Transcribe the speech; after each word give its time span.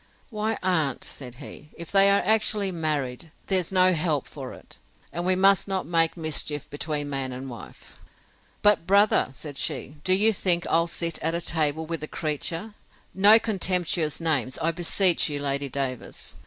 Why, 0.31 0.57
aunt, 0.63 1.03
said 1.03 1.35
he, 1.35 1.69
if 1.77 1.91
they 1.91 2.09
are 2.09 2.23
actually 2.25 2.71
married, 2.71 3.29
there's 3.45 3.71
no 3.71 3.93
help 3.93 4.25
for 4.25 4.51
it; 4.51 4.79
and 5.13 5.27
we 5.27 5.35
must 5.35 5.67
not 5.67 5.85
make 5.85 6.17
mischief 6.17 6.67
between 6.71 7.07
man 7.07 7.31
and 7.31 7.51
wife. 7.51 7.99
But 8.63 8.87
brother, 8.87 9.27
said 9.31 9.59
she, 9.59 9.97
do 10.03 10.13
you 10.13 10.33
think 10.33 10.65
I'll 10.67 10.87
sit 10.87 11.19
at 11.19 11.39
table 11.43 11.85
with 11.85 11.99
the 11.99 12.07
creature? 12.07 12.73
No 13.13 13.37
contemptuous 13.37 14.19
names, 14.19 14.57
I 14.59 14.71
beseech 14.71 15.29
you, 15.29 15.37
Lady 15.39 15.69
Davers! 15.69 16.35